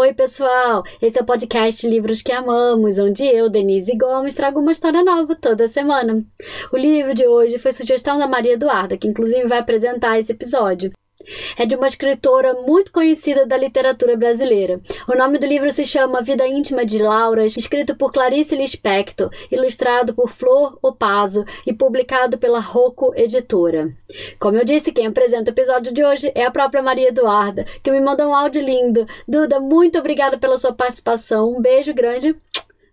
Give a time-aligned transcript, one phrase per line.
[0.00, 0.84] Oi, pessoal!
[1.02, 5.34] Esse é o podcast Livros que Amamos, onde eu, Denise Gomes, trago uma história nova
[5.34, 6.24] toda semana.
[6.72, 10.92] O livro de hoje foi sugestão da Maria Eduarda, que inclusive vai apresentar esse episódio.
[11.56, 14.80] É de uma escritora muito conhecida da literatura brasileira.
[15.08, 20.14] O nome do livro se chama Vida Íntima de Laura, escrito por Clarice Lispector, ilustrado
[20.14, 23.92] por Flor Opaso e publicado pela Rocco Editora.
[24.38, 27.90] Como eu disse, quem apresenta o episódio de hoje é a própria Maria Eduarda, que
[27.90, 29.06] me mandou um áudio lindo.
[29.26, 31.52] Duda, muito obrigada pela sua participação.
[31.52, 32.34] Um beijo grande.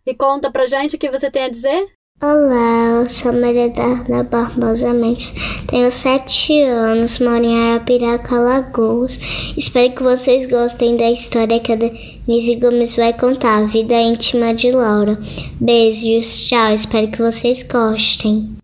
[0.05, 1.87] E conta pra gente o que você tem a dizer.
[2.23, 5.33] Olá, eu sou Maria Darna Barbosa Mendes,
[5.67, 9.19] tenho sete anos, moro em Arapiraca, Lagoas.
[9.57, 14.53] Espero que vocês gostem da história que a Denise Gomes vai contar, a vida íntima
[14.53, 15.19] de Laura.
[15.59, 18.55] Beijos, tchau, espero que vocês gostem.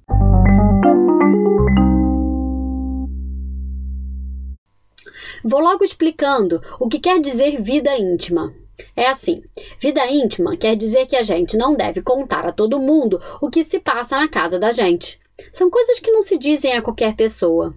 [5.44, 8.61] Vou logo explicando o que quer dizer vida íntima.
[8.96, 9.42] É assim:
[9.80, 13.64] vida íntima quer dizer que a gente não deve contar a todo mundo o que
[13.64, 15.20] se passa na casa da gente.
[15.52, 17.74] São coisas que não se dizem a qualquer pessoa.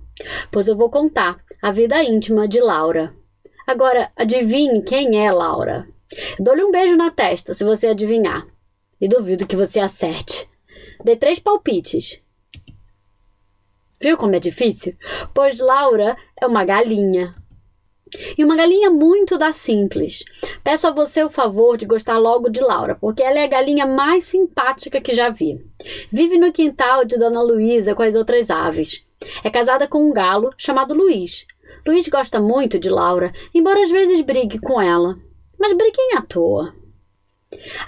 [0.50, 3.14] Pois eu vou contar a vida íntima de Laura.
[3.66, 5.88] Agora, adivinhe quem é Laura.
[6.38, 8.46] Dou-lhe um beijo na testa se você adivinhar.
[9.00, 10.48] E duvido que você acerte.
[11.02, 12.20] Dê três palpites.
[14.00, 14.96] Viu como é difícil?
[15.32, 17.34] Pois Laura é uma galinha.
[18.36, 20.24] E uma galinha muito da simples.
[20.62, 23.86] Peço a você o favor de gostar logo de Laura, porque ela é a galinha
[23.86, 25.64] mais simpática que já vi.
[26.10, 29.04] Vive no quintal de Dona Luísa com as outras aves.
[29.42, 31.46] É casada com um galo chamado Luiz.
[31.86, 35.16] Luiz gosta muito de Laura, embora às vezes brigue com ela.
[35.58, 36.74] Mas briguem à toa.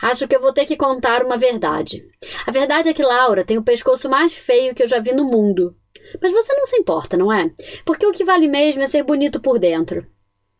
[0.00, 2.04] Acho que eu vou ter que contar uma verdade.
[2.47, 5.24] A verdade é que Laura tem o pescoço mais feio que eu já vi no
[5.24, 5.74] mundo.
[6.20, 7.50] Mas você não se importa, não é?
[7.84, 10.06] Porque o que vale mesmo é ser bonito por dentro.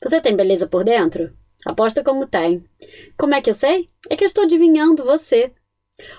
[0.03, 1.33] Você tem beleza por dentro?
[1.65, 2.63] Aposta como tem.
[3.17, 3.89] Como é que eu sei?
[4.11, 5.53] É que eu estou adivinhando você.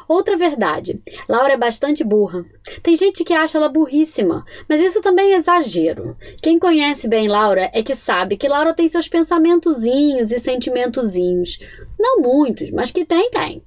[0.08, 1.00] Outra verdade:
[1.30, 2.44] Laura é bastante burra.
[2.82, 6.18] Tem gente que acha ela burríssima, mas isso também é exagero.
[6.42, 11.60] Quem conhece bem Laura é que sabe que Laura tem seus pensamentozinhos e sentimentozinhos.
[12.00, 13.64] Não muitos, mas que tem, tem.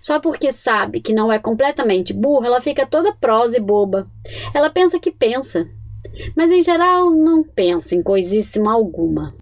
[0.00, 4.06] Só porque sabe que não é completamente burra, ela fica toda prosa e boba.
[4.52, 5.66] Ela pensa que pensa,
[6.36, 9.34] mas em geral não pensa em coisíssima alguma.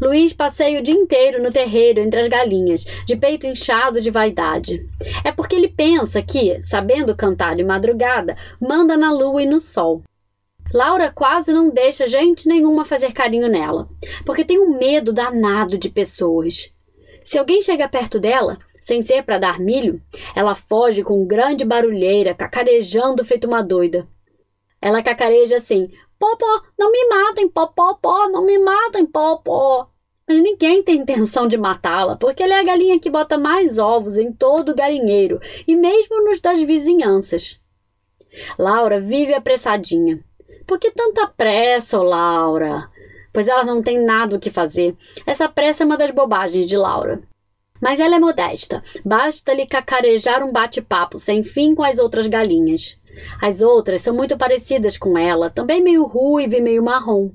[0.00, 4.86] Luiz passeia o dia inteiro no terreiro entre as galinhas, de peito inchado de vaidade.
[5.24, 10.02] É porque ele pensa que, sabendo cantar de madrugada, manda na lua e no sol.
[10.72, 13.88] Laura quase não deixa gente nenhuma fazer carinho nela,
[14.26, 16.70] porque tem um medo danado de pessoas.
[17.24, 20.00] Se alguém chega perto dela, sem ser para dar milho,
[20.34, 24.06] ela foge com grande barulheira, cacarejando feito uma doida.
[24.80, 29.88] Ela cacareja assim: Popó, não me matem, popó, pó, não me matem, popó.
[30.26, 34.18] Mas ninguém tem intenção de matá-la, porque ela é a galinha que bota mais ovos
[34.18, 37.58] em todo o galinheiro e mesmo nos das vizinhanças.
[38.58, 40.22] Laura vive apressadinha.
[40.66, 42.90] Por que tanta pressa, Laura?
[43.32, 44.94] Pois ela não tem nada o que fazer.
[45.24, 47.22] Essa pressa é uma das bobagens de Laura.
[47.80, 48.82] Mas ela é modesta.
[49.04, 52.98] Basta-lhe cacarejar um bate-papo sem fim com as outras galinhas.
[53.40, 57.30] As outras são muito parecidas com ela, também meio ruiva e meio marrom.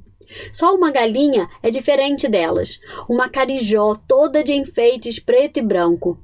[0.52, 6.20] Só uma galinha é diferente delas, uma carijó toda de enfeites preto e branco.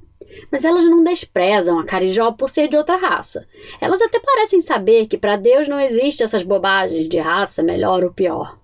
[0.50, 3.46] Mas elas não desprezam a carijó por ser de outra raça.
[3.80, 8.12] Elas até parecem saber que para Deus não existe essas bobagens de raça melhor ou
[8.12, 8.58] pior.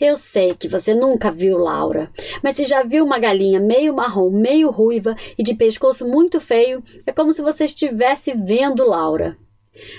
[0.00, 2.10] Eu sei que você nunca viu Laura,
[2.40, 6.84] mas se já viu uma galinha meio marrom, meio ruiva e de pescoço muito feio,
[7.04, 9.36] é como se você estivesse vendo Laura.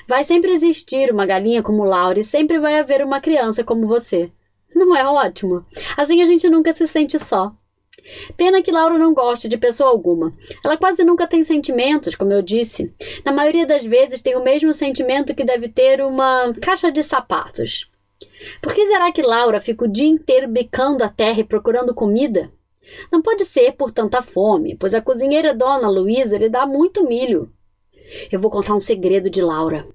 [0.07, 4.31] Vai sempre existir uma galinha como Laura e sempre vai haver uma criança como você.
[4.73, 5.65] Não é ótimo?
[5.95, 7.53] Assim a gente nunca se sente só.
[8.35, 10.33] Pena que Laura não goste de pessoa alguma.
[10.63, 12.93] Ela quase nunca tem sentimentos, como eu disse.
[13.25, 17.89] Na maioria das vezes tem o mesmo sentimento que deve ter uma caixa de sapatos.
[18.61, 22.51] Por que será que Laura fica o dia inteiro bicando a terra e procurando comida?
[23.11, 27.51] Não pode ser por tanta fome, pois a cozinheira Dona Luísa lhe dá muito milho.
[28.31, 29.87] Eu vou contar um segredo de Laura.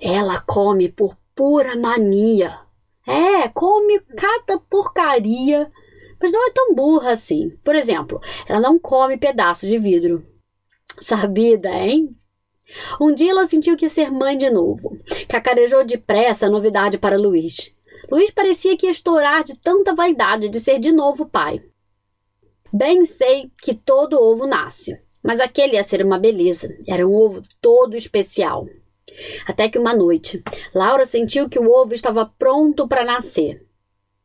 [0.00, 2.58] Ela come por pura mania.
[3.06, 5.70] É, come cada porcaria,
[6.20, 7.50] mas não é tão burra assim.
[7.64, 10.24] Por exemplo, ela não come pedaço de vidro.
[11.00, 12.16] Sabida, hein?
[13.00, 14.96] Um dia ela sentiu que ia ser mãe de novo.
[15.28, 17.74] Cacarejou depressa a novidade para Luiz.
[18.10, 21.60] Luiz parecia que ia estourar de tanta vaidade de ser de novo pai.
[22.72, 25.00] Bem sei que todo ovo nasce.
[25.22, 26.76] Mas aquele ia ser uma beleza.
[26.88, 28.66] Era um ovo todo especial.
[29.46, 30.42] Até que uma noite,
[30.74, 33.66] Laura sentiu que o ovo estava pronto para nascer.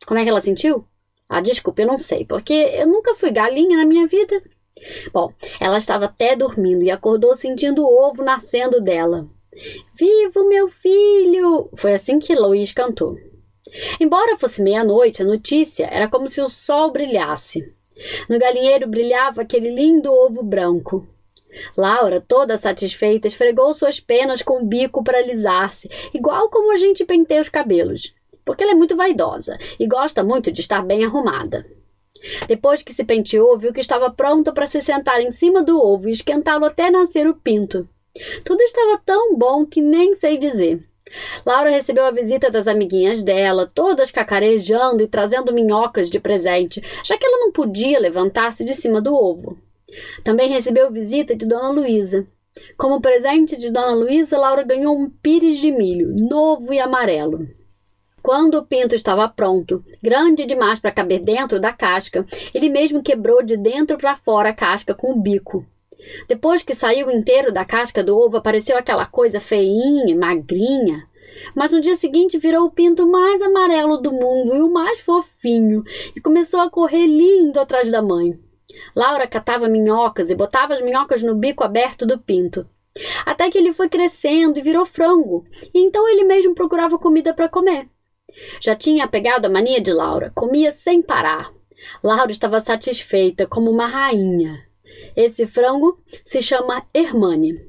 [0.05, 0.85] Como é que ela sentiu?
[1.27, 4.41] Ah, desculpa, eu não sei, porque eu nunca fui galinha na minha vida.
[5.11, 9.27] Bom, ela estava até dormindo e acordou sentindo o ovo nascendo dela.
[9.97, 11.69] Vivo, meu filho!
[11.75, 13.17] Foi assim que Louise cantou.
[13.99, 17.73] Embora fosse meia-noite, a notícia era como se o sol brilhasse.
[18.29, 21.07] No galinheiro brilhava aquele lindo ovo branco.
[21.77, 27.05] Laura, toda satisfeita, esfregou suas penas com o bico para alisar-se, igual como a gente
[27.05, 28.13] penteia os cabelos,
[28.43, 31.65] porque ela é muito vaidosa e gosta muito de estar bem arrumada.
[32.47, 36.07] Depois que se penteou, viu que estava pronta para se sentar em cima do ovo
[36.07, 37.87] e esquentá-lo até nascer o pinto.
[38.43, 40.83] Tudo estava tão bom que nem sei dizer.
[41.45, 47.17] Laura recebeu a visita das amiguinhas dela, todas cacarejando e trazendo minhocas de presente, já
[47.17, 49.57] que ela não podia levantar-se de cima do ovo.
[50.23, 52.27] Também recebeu visita de Dona Luísa.
[52.77, 57.47] Como presente de Dona Luísa, Laura ganhou um pires de milho, novo e amarelo.
[58.21, 62.25] Quando o pinto estava pronto, grande demais para caber dentro da casca,
[62.55, 65.63] ele mesmo quebrou de dentro para fora a casca com o bico.
[66.27, 71.07] Depois que saiu inteiro da casca do ovo, apareceu aquela coisa feinha, magrinha.
[71.53, 75.83] Mas no dia seguinte virou o pinto mais amarelo do mundo e o mais fofinho,
[76.15, 78.39] e começou a correr lindo atrás da mãe.
[78.95, 82.67] Laura catava minhocas e botava as minhocas no bico aberto do pinto.
[83.25, 87.49] Até que ele foi crescendo e virou frango, e então ele mesmo procurava comida para
[87.49, 87.87] comer.
[88.61, 91.51] Já tinha pegado a mania de Laura, comia sem parar.
[92.03, 94.65] Laura estava satisfeita, como uma rainha.
[95.15, 97.59] Esse frango se chama Hermane.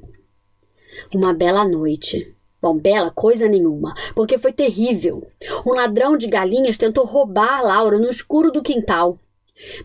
[1.14, 2.34] Uma bela noite.
[2.60, 5.26] Bom, bela coisa nenhuma, porque foi terrível.
[5.64, 9.18] Um ladrão de galinhas tentou roubar Laura no escuro do quintal.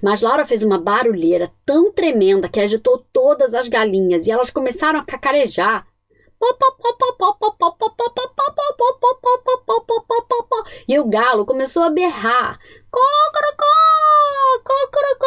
[0.01, 4.99] Mas Laura fez uma barulheira tão tremenda que agitou todas as galinhas e elas começaram
[4.99, 5.85] a cacarejar.
[10.87, 12.59] E o galo começou a berrar.
[12.89, 13.65] Cocorocó!
[14.63, 15.20] Cocorocó!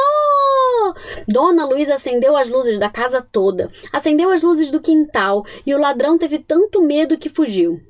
[1.34, 5.81] Dona Luísa acendeu as luzes da casa toda, acendeu as luzes do quintal e o
[5.81, 7.81] ladrão teve tanto medo que fugiu.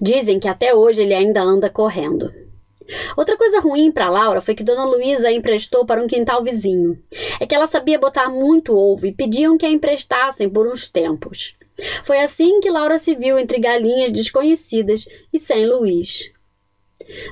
[0.00, 2.32] Dizem que até hoje ele ainda anda correndo.
[3.14, 6.98] Outra coisa ruim para Laura foi que Dona Luísa emprestou para um quintal vizinho.
[7.38, 11.54] É que ela sabia botar muito ovo e pediam que a emprestassem por uns tempos.
[12.04, 16.30] Foi assim que Laura se viu entre galinhas desconhecidas e sem Luiz.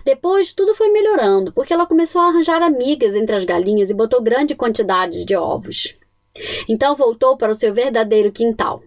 [0.05, 4.23] Depois tudo foi melhorando, porque ela começou a arranjar amigas entre as galinhas e botou
[4.23, 5.97] grande quantidade de ovos.
[6.69, 8.83] Então voltou para o seu verdadeiro quintal.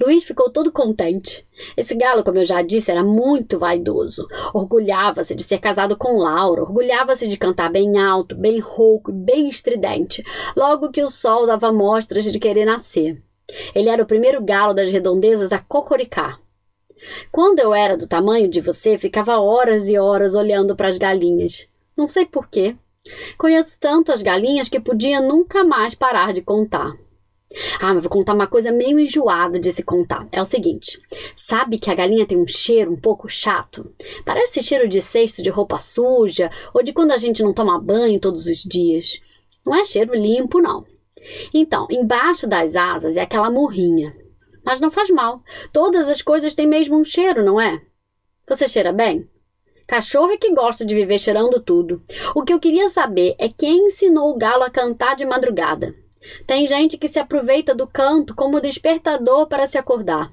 [0.00, 1.46] Luiz ficou todo contente.
[1.76, 4.26] Esse galo, como eu já disse, era muito vaidoso.
[4.54, 9.48] Orgulhava-se de ser casado com Laura, orgulhava-se de cantar bem alto, bem rouco e bem
[9.48, 10.24] estridente,
[10.56, 13.22] logo que o sol dava mostras de querer nascer.
[13.74, 16.40] Ele era o primeiro galo das redondezas a cocoricar.
[17.30, 21.68] Quando eu era do tamanho de você, ficava horas e horas olhando para as galinhas.
[21.96, 22.76] Não sei porquê.
[23.38, 26.92] Conheço tanto as galinhas que podia nunca mais parar de contar.
[27.80, 30.26] Ah, mas vou contar uma coisa meio enjoada de se contar.
[30.32, 31.00] É o seguinte:
[31.36, 33.92] sabe que a galinha tem um cheiro um pouco chato?
[34.24, 38.18] Parece cheiro de cesto de roupa suja ou de quando a gente não toma banho
[38.18, 39.20] todos os dias.
[39.64, 40.84] Não é cheiro limpo, não.
[41.54, 44.14] Então, embaixo das asas é aquela murrinha.
[44.66, 45.44] Mas não faz mal.
[45.72, 47.80] Todas as coisas têm mesmo um cheiro, não é?
[48.48, 49.30] Você cheira bem?
[49.86, 52.02] Cachorro é que gosta de viver cheirando tudo.
[52.34, 55.94] O que eu queria saber é quem ensinou o galo a cantar de madrugada.
[56.44, 60.32] Tem gente que se aproveita do canto como despertador para se acordar.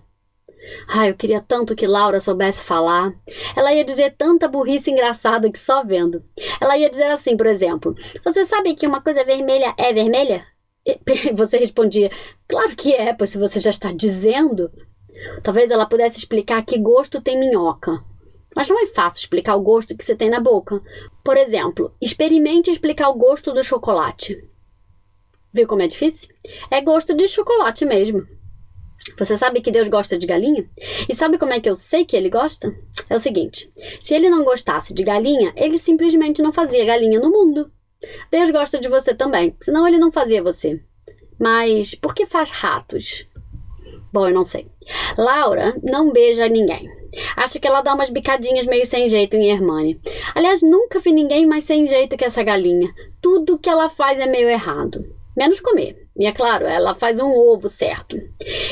[0.88, 3.14] Ai, eu queria tanto que Laura soubesse falar.
[3.56, 6.24] Ela ia dizer tanta burrice engraçada que só vendo.
[6.60, 7.94] Ela ia dizer assim, por exemplo:
[8.24, 10.53] Você sabe que uma coisa vermelha é vermelha?
[11.34, 12.10] Você respondia:
[12.48, 14.72] Claro que é, pois se você já está dizendo.
[15.42, 18.04] Talvez ela pudesse explicar que gosto tem minhoca.
[18.56, 20.82] Mas não é fácil explicar o gosto que você tem na boca.
[21.24, 24.44] Por exemplo, experimente explicar o gosto do chocolate.
[25.52, 26.30] Viu como é difícil?
[26.70, 28.28] É gosto de chocolate mesmo.
[29.18, 30.70] Você sabe que Deus gosta de galinha?
[31.10, 32.74] E sabe como é que eu sei que ele gosta?
[33.10, 33.72] É o seguinte:
[34.04, 37.72] se ele não gostasse de galinha, ele simplesmente não fazia galinha no mundo.
[38.32, 40.80] Deus gosta de você também, senão ele não fazia você.
[41.40, 43.28] Mas por que faz ratos?
[44.12, 44.68] Bom, eu não sei.
[45.18, 46.90] Laura não beija ninguém.
[47.36, 50.00] Acho que ela dá umas bicadinhas meio sem jeito em Hermane.
[50.36, 52.94] Aliás, nunca vi ninguém mais sem jeito que essa galinha.
[53.22, 55.04] Tudo que ela faz é meio errado
[55.36, 56.08] menos comer.
[56.16, 58.16] E é claro, ela faz um ovo certo.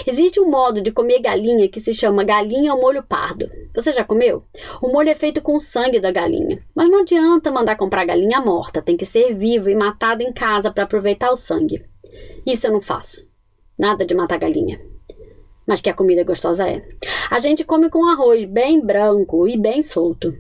[0.06, 3.50] Existe um modo de comer galinha que se chama galinha ao molho pardo.
[3.74, 4.44] Você já comeu?
[4.82, 6.62] O molho é feito com o sangue da galinha.
[6.76, 10.72] Mas não adianta mandar comprar galinha morta, tem que ser viva e matada em casa
[10.72, 11.86] para aproveitar o sangue.
[12.46, 13.30] Isso eu não faço.
[13.80, 14.82] Nada de matar galinha.
[15.68, 16.86] Mas que a comida gostosa é.
[17.30, 20.34] A gente come com arroz bem branco e bem solto.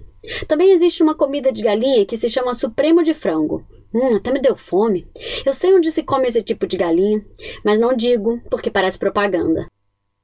[0.48, 3.66] Também existe uma comida de galinha que se chama supremo de frango.
[3.94, 5.08] Hum, até me deu fome.
[5.46, 7.24] Eu sei onde se come esse tipo de galinha,
[7.64, 9.68] mas não digo porque parece propaganda.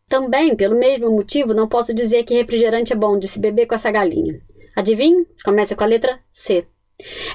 [0.09, 3.75] Também, pelo mesmo motivo, não posso dizer que refrigerante é bom de se beber com
[3.75, 4.41] essa galinha.
[4.75, 5.27] Adivinhe?
[5.43, 6.65] Começa com a letra C.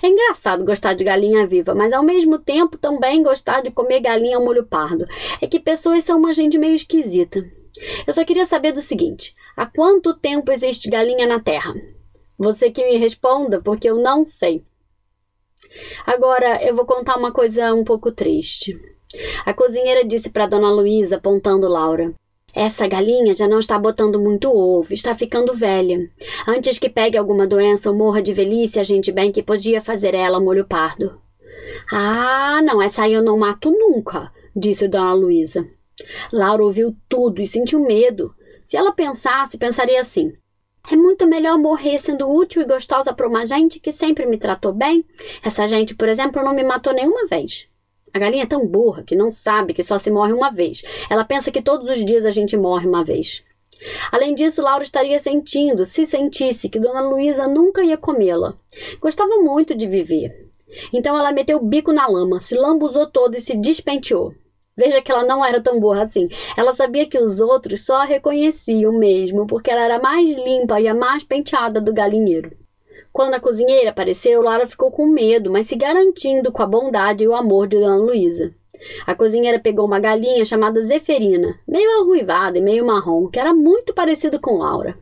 [0.03, 4.37] É engraçado gostar de galinha viva, mas ao mesmo tempo também gostar de comer galinha
[4.37, 5.07] ao molho pardo.
[5.41, 7.45] É que pessoas são uma gente meio esquisita.
[8.07, 11.75] Eu só queria saber do seguinte: há quanto tempo existe galinha na Terra?
[12.39, 14.65] Você que me responda, porque eu não sei.
[16.07, 18.81] Agora eu vou contar uma coisa um pouco triste.
[19.45, 22.13] A cozinheira disse para Dona Luísa, apontando Laura:
[22.55, 26.11] essa galinha já não está botando muito ovo, está ficando velha.
[26.47, 30.15] Antes que pegue alguma doença ou morra de velhice, a gente bem que podia fazer
[30.15, 31.21] ela molho pardo.
[31.91, 35.67] Ah, não, essa aí eu não mato nunca, disse Dona Luísa.
[36.33, 38.35] Laura ouviu tudo e sentiu medo.
[38.65, 40.33] Se ela pensasse, pensaria assim:
[40.91, 44.73] é muito melhor morrer sendo útil e gostosa para uma gente que sempre me tratou
[44.73, 45.05] bem.
[45.43, 47.69] Essa gente, por exemplo, não me matou nenhuma vez.
[48.15, 50.83] A galinha é tão burra que não sabe que só se morre uma vez.
[51.09, 53.43] Ela pensa que todos os dias a gente morre uma vez.
[54.11, 58.55] Além disso, Laura estaria sentindo, se sentisse, que Dona Luísa nunca ia comê-la.
[59.01, 60.49] Gostava muito de viver.
[60.93, 64.35] Então ela meteu o bico na lama, se lambuzou toda e se despenteou.
[64.77, 66.29] Veja que ela não era tão burra assim.
[66.57, 70.81] Ela sabia que os outros só a reconheciam mesmo, porque ela era a mais limpa
[70.81, 72.62] e a mais penteada do galinheiro.
[73.13, 77.29] Quando a cozinheira apareceu, Lara ficou com medo, mas se garantindo com a bondade e
[77.29, 78.55] o amor de Dona Luísa.
[79.07, 83.95] A cozinheira pegou uma galinha chamada Zeferina, meio arruivada e meio marrom, que era muito
[83.95, 84.97] parecido com Laura.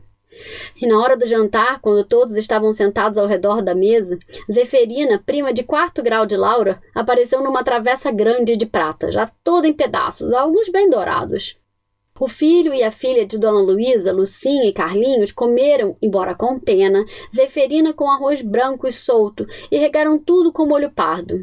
[0.81, 4.17] E na hora do jantar, quando todos estavam sentados ao redor da mesa,
[4.51, 9.67] Zeferina, prima de quarto grau de Laura, apareceu numa travessa grande de prata, já toda
[9.67, 11.60] em pedaços, alguns bem dourados.
[12.21, 17.03] O filho e a filha de Dona Luísa, Lucinha e Carlinhos, comeram, embora com pena,
[17.35, 21.39] zeferina com arroz branco e solto e regaram tudo com molho pardo.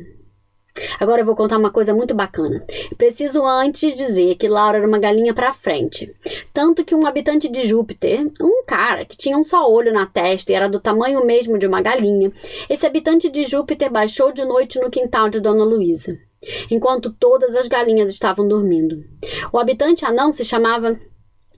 [1.00, 2.64] Agora eu vou contar uma coisa muito bacana.
[2.96, 6.14] Preciso antes dizer que Laura era uma galinha para frente.
[6.54, 10.52] Tanto que um habitante de Júpiter, um cara que tinha um só olho na testa
[10.52, 12.30] e era do tamanho mesmo de uma galinha,
[12.70, 16.16] esse habitante de Júpiter baixou de noite no quintal de Dona Luísa
[16.70, 19.04] enquanto todas as galinhas estavam dormindo.
[19.52, 20.98] O habitante anão se chamava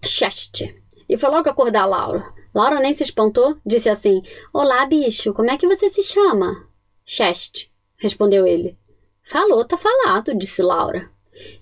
[0.04, 0.74] Chest
[1.08, 2.32] e foi logo acordar Laura.
[2.54, 4.22] Laura nem se espantou, disse assim:
[4.52, 6.66] Olá, bicho, como é que você se chama?
[7.04, 8.76] Chest, respondeu ele.
[9.22, 11.10] Falou, tá falado, disse Laura.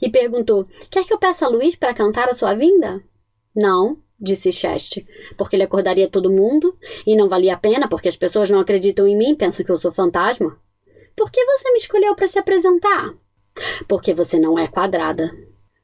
[0.00, 3.02] E perguntou: Quer que eu peça a Luiz para cantar a sua vinda?
[3.54, 5.04] Não, disse Chest,
[5.37, 9.06] porque ele acordaria todo mundo e não valia a pena porque as pessoas não acreditam
[9.06, 10.58] em mim, pensam que eu sou fantasma.
[11.18, 13.12] Por que você me escolheu para se apresentar?
[13.88, 15.37] Porque você não é quadrada.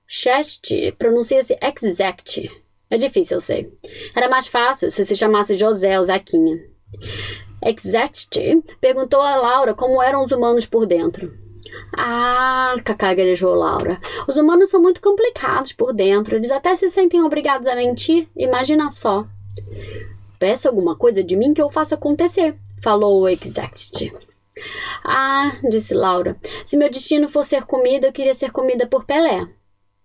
[0.06, 2.48] Chest pronuncia-se exact.
[2.88, 3.72] É difícil, eu sei.
[4.14, 6.62] Era mais fácil se se chamasse José ou Zequinha.
[7.60, 8.38] Exact
[8.80, 11.36] perguntou a Laura como eram os humanos por dentro.
[11.96, 14.00] Ah, cacaguejou Laura.
[14.28, 16.36] Os humanos são muito complicados por dentro.
[16.36, 18.28] Eles até se sentem obrigados a mentir.
[18.36, 19.26] Imagina só.
[20.38, 24.12] Peça alguma coisa de mim que eu faça acontecer, falou o Exact.
[25.04, 29.49] Ah, disse Laura, se meu destino for ser comida, eu queria ser comida por Pelé.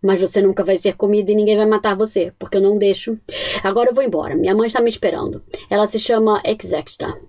[0.02, 3.20] Mas você nunca vai ser comida e ninguém vai matar você, porque eu não deixo.
[3.64, 4.36] Agora eu vou embora.
[4.36, 5.44] Minha mãe está me esperando.
[5.70, 7.20] Ela se chama Execta.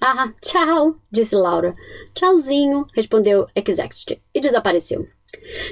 [0.00, 1.74] Ah, tchau, disse Laura.
[2.14, 5.06] Tchauzinho, respondeu Exect e desapareceu.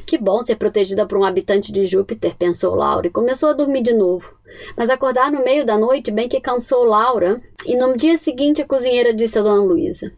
[0.06, 3.82] Que bom ser protegida por um habitante de Júpiter, pensou Laura e começou a dormir
[3.82, 4.32] de novo.
[4.76, 8.66] Mas acordar no meio da noite bem que cansou Laura, e no dia seguinte a
[8.66, 10.12] cozinheira disse a Dona Luísa: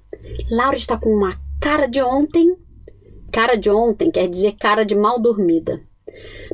[0.50, 2.56] Laura está com uma cara de ontem.
[3.30, 5.80] Cara de ontem quer dizer cara de mal dormida.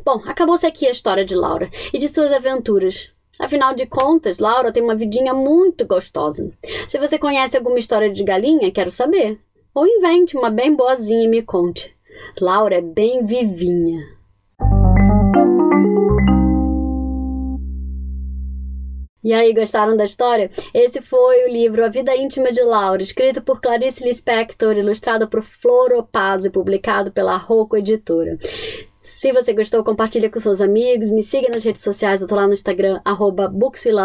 [0.05, 3.11] Bom, acabou-se aqui a história de Laura e de suas aventuras.
[3.39, 6.51] Afinal de contas, Laura tem uma vidinha muito gostosa.
[6.87, 9.39] Se você conhece alguma história de galinha, quero saber.
[9.75, 11.95] Ou invente uma bem boazinha e me conte.
[12.41, 14.18] Laura é bem vivinha.
[19.23, 20.49] E aí, gostaram da história?
[20.73, 25.43] Esse foi o livro A Vida Íntima de Laura, escrito por Clarice Lispector, ilustrado por
[25.43, 28.39] Flor Opazzo e publicado pela Rocco Editora.
[29.09, 32.47] Se você gostou, compartilha com seus amigos, me siga nas redes sociais, eu tô lá
[32.47, 33.51] no Instagram, arroba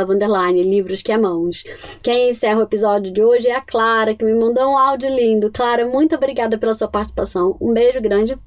[0.10, 1.66] underline, livros que amamos.
[2.02, 5.52] Quem encerra o episódio de hoje é a Clara, que me mandou um áudio lindo.
[5.52, 7.58] Clara, muito obrigada pela sua participação.
[7.60, 8.38] Um beijo grande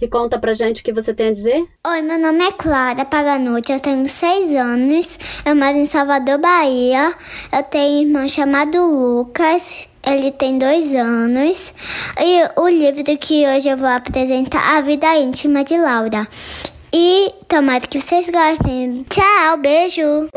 [0.00, 1.66] e conta pra gente o que você tem a dizer.
[1.86, 7.12] Oi, meu nome é Clara Paganucci, eu tenho seis anos, eu moro em Salvador, Bahia.
[7.52, 11.74] Eu tenho um irmão chamado Lucas, ele tem dois anos.
[12.18, 16.26] E o livro que hoje eu vou apresentar, A Vida Íntima de Laura.
[16.94, 19.04] E tomara que vocês gostem.
[19.10, 20.28] Tchau, beijo!